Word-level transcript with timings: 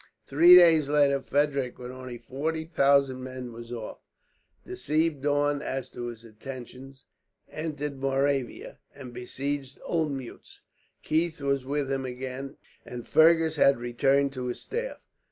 Three 0.25 0.55
days 0.55 0.89
later 0.89 1.21
Frederick, 1.21 1.77
with 1.77 2.23
forty 2.23 2.65
thousand 2.65 3.21
men, 3.21 3.53
was 3.53 3.71
off; 3.71 3.99
deceived 4.65 5.21
Daun 5.21 5.61
as 5.61 5.91
to 5.91 6.07
his 6.07 6.25
intentions, 6.25 7.05
entered 7.51 7.99
Moravia, 7.99 8.79
and 8.95 9.13
besieged 9.13 9.77
Olmuetz. 9.85 10.61
Keith 11.03 11.39
was 11.39 11.65
with 11.65 11.91
him 11.91 12.03
again, 12.05 12.57
and 12.83 13.07
Fergus 13.07 13.57
had 13.57 13.77
returned 13.77 14.33
to 14.33 14.47
his 14.47 14.61
staff. 14.61 14.97